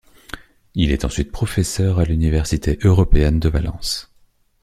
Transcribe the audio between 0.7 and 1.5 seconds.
Il est ensuite